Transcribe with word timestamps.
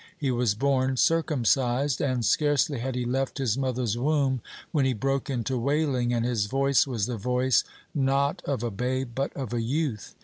He 0.17 0.31
was 0.31 0.55
born 0.55 0.97
circumcised, 0.97 1.99
(12) 1.99 2.11
and 2.11 2.25
scarcely 2.25 2.79
had 2.79 2.95
he 2.95 3.05
left 3.05 3.37
his 3.37 3.55
mother's 3.55 3.95
womb 3.99 4.41
when 4.71 4.83
he 4.83 4.93
broke 4.93 5.29
into 5.29 5.59
wailing, 5.59 6.11
and 6.11 6.25
his 6.25 6.47
voice 6.47 6.87
was 6.87 7.05
the 7.05 7.17
voice, 7.17 7.63
not 7.93 8.41
of 8.45 8.63
a 8.63 8.71
babe, 8.71 9.11
but 9.13 9.31
of 9.37 9.53
a 9.53 9.61
youth. 9.61 10.15